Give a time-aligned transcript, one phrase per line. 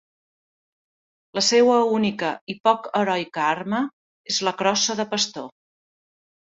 [1.39, 3.85] La seua única i poc heroica arma
[4.35, 5.51] és la crossa de pastor.